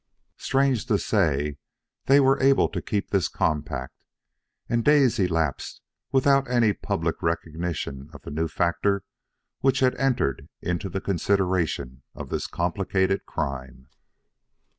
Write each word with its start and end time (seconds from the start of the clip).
Strange 0.39 0.87
to 0.87 0.97
say, 0.97 1.57
they 2.05 2.19
were 2.19 2.41
able 2.41 2.67
to 2.67 2.81
keep 2.81 3.11
this 3.11 3.27
compact, 3.27 3.93
and 4.67 4.83
days 4.83 5.19
elapsed 5.19 5.79
without 6.11 6.49
any 6.49 6.73
public 6.73 7.21
recognition 7.21 8.09
of 8.11 8.23
the 8.23 8.31
new 8.31 8.47
factor 8.47 9.03
which 9.59 9.79
had 9.79 9.93
entered 9.97 10.49
into 10.59 10.89
the 10.89 11.01
consideration 11.01 12.01
of 12.15 12.29
this 12.29 12.47
complicated 12.47 13.27
crime. 13.27 13.89